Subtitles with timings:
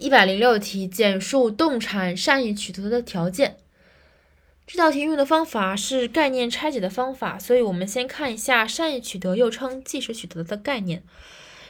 [0.00, 3.56] 一百零六题，简述动产善意取得的条件。
[4.66, 11.02] 这道题用的方法是概念拆解的方法，所以我们先看一下善意取得，又称即时取得的概念。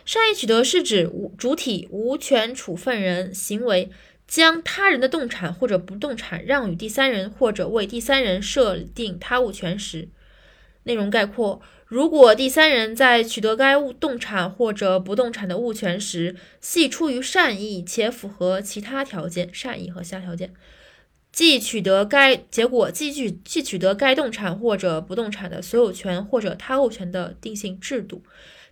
[0.04, 3.90] 善意取得是指无主体无权处分人行为
[4.27, 10.08] 将他人的动产或者不动产让与第三人，或者为第三人设定他物权时。
[10.85, 20.53] 内容概括：如果第三人在取得该物动产或者不动产的物权时，系出于善意且符合其他条件，善意和其他条件，
[21.30, 28.25] 即取得该结果，即取即取得该动产或者不动产的所有权或者他物权的定性制度。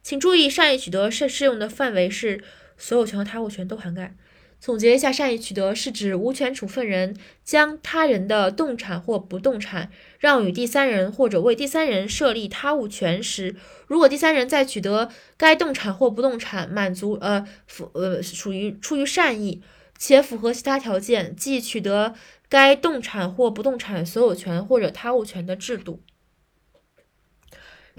[0.02, 2.42] 请注意，善意取得适适用的范围是
[2.76, 4.16] 所有权和他物权都涵盖。
[4.60, 13.54] 总结一下，善意取得是指无权处分人将他人的动产或不动产让与第三人，或者为第三人设立他物权时，
[13.86, 19.62] 如果第三人在取得该动产或不动产满足呃符呃属于出于善意
[19.98, 22.14] 且符合其他条件，即取得
[22.48, 26.00] 该动产或不动产所有权或者他物权的制度。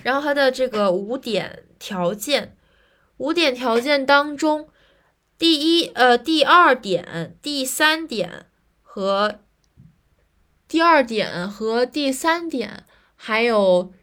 [0.02, 2.56] 然后它的这个五点条件，
[3.18, 4.68] 五点条件当中。
[5.38, 8.46] 第一，呃，第二点、第三点
[8.82, 9.42] 和
[10.66, 12.86] 第二点和第三点，
[13.18, 13.94] 还有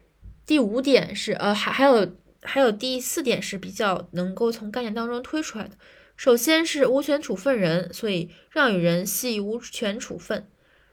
[0.44, 5.78] 第五点是，呃，还还有还有第四点是比较能够从概念当中推出来的。
[6.16, 10.46] 首先是无权处分人，所以让与人系无权处分。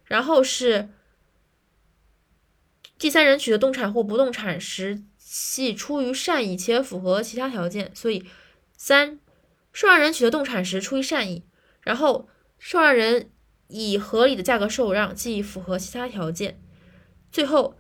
[0.06, 0.88] 然后是
[2.98, 8.26] 第三人取得动产或不动产时，系出于善意且符合其他条件，所以
[8.78, 9.20] 三。
[9.80, 11.46] 受让人取得动产时出于善意，
[11.84, 12.28] 然后
[12.58, 13.32] 受让人
[13.70, 16.62] 以合理的价格受让，即符合其他条件，
[17.32, 17.78] 最后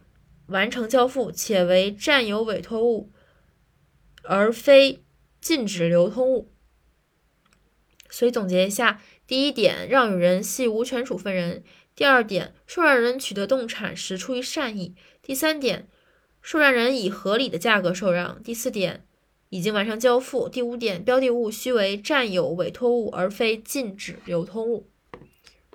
[0.47, 3.11] 完成交付且为占有委托物，
[4.23, 5.03] 而非
[5.41, 6.53] 禁止流通物。
[8.09, 11.63] 所以总结一下：第一点，让与人系无权处分人；
[11.94, 15.90] 第二点，受让人取得动产时出于善意；第三点，
[16.41, 19.06] 受让人以合理的价格受让；第四点。
[19.49, 20.47] 已经完成交付。
[20.47, 24.87] 第五点，标的物须为占有委托物，而非禁止流通物。